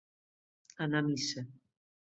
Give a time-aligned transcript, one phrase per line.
[0.87, 1.47] Anar a missa.